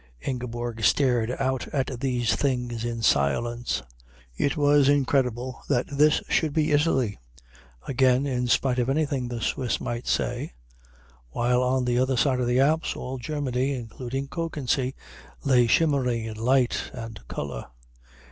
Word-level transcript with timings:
Ingeborg 0.19 0.83
stared 0.83 1.29
out 1.39 1.67
at 1.67 1.99
these 1.99 2.35
things 2.35 2.83
in 2.83 3.03
silence. 3.03 3.83
It 4.35 4.57
was 4.57 4.89
incredible 4.89 5.61
that 5.69 5.85
this 5.95 6.23
should 6.27 6.53
be 6.53 6.71
Italy 6.71 7.19
again 7.87 8.25
in 8.25 8.47
spite 8.47 8.79
of 8.79 8.89
anything 8.89 9.27
the 9.27 9.41
Swiss 9.41 9.79
might 9.79 10.07
say 10.07 10.53
while 11.29 11.61
on 11.61 11.85
the 11.85 11.99
other 11.99 12.17
side 12.17 12.39
of 12.39 12.47
the 12.47 12.59
Alps 12.59 12.95
all 12.95 13.19
Germany, 13.19 13.75
including 13.75 14.27
Kökensee, 14.27 14.95
lay 15.43 15.67
shimmering 15.67 16.25
in 16.25 16.35
light 16.35 16.89
and 16.95 17.19
colour. 17.27 17.67